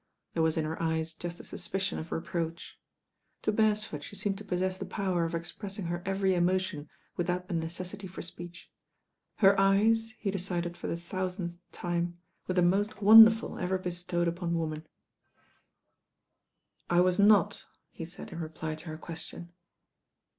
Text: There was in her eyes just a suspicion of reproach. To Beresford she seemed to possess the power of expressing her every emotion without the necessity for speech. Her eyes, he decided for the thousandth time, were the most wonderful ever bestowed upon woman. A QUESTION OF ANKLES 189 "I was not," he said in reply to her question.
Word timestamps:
There 0.33 0.41
was 0.41 0.57
in 0.57 0.65
her 0.65 0.81
eyes 0.81 1.13
just 1.13 1.39
a 1.39 1.43
suspicion 1.43 1.99
of 1.99 2.11
reproach. 2.11 2.79
To 3.43 3.51
Beresford 3.51 4.03
she 4.03 4.15
seemed 4.15 4.39
to 4.39 4.43
possess 4.43 4.75
the 4.75 4.83
power 4.85 5.25
of 5.25 5.35
expressing 5.35 5.85
her 5.85 6.01
every 6.07 6.33
emotion 6.33 6.89
without 7.17 7.47
the 7.47 7.53
necessity 7.53 8.07
for 8.07 8.23
speech. 8.23 8.71
Her 9.35 9.55
eyes, 9.59 10.15
he 10.17 10.31
decided 10.31 10.75
for 10.75 10.87
the 10.87 10.97
thousandth 10.97 11.59
time, 11.71 12.17
were 12.47 12.55
the 12.55 12.63
most 12.63 13.03
wonderful 13.03 13.59
ever 13.59 13.77
bestowed 13.77 14.27
upon 14.27 14.55
woman. 14.57 14.87
A 16.89 16.97
QUESTION 16.99 16.99
OF 16.99 16.99
ANKLES 16.99 17.19
189 17.19 17.37
"I 17.37 17.37
was 17.37 17.59
not," 17.59 17.65
he 17.91 18.03
said 18.03 18.31
in 18.31 18.39
reply 18.39 18.73
to 18.73 18.85
her 18.89 18.97
question. 18.97 19.53